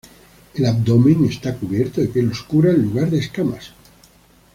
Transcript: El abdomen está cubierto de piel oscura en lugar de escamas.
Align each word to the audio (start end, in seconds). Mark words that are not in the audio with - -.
El 0.55 0.65
abdomen 0.65 1.25
está 1.25 1.53
cubierto 1.55 2.01
de 2.01 2.07
piel 2.07 2.31
oscura 2.31 2.71
en 2.71 2.81
lugar 2.81 3.11
de 3.11 3.19
escamas. 3.19 3.71